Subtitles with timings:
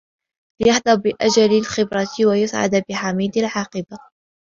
[0.61, 3.97] لِيَحْظَى بِأَجَلِّ الْخِبْرَةِ وَيَسْعَدَ بِحَمِيدِ الْعَاقِبَةِ